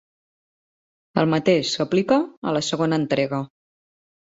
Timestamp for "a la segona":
2.53-3.01